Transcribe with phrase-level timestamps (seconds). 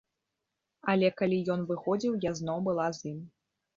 [0.93, 3.19] Але калі ён выходзіў, я зноў была з ім.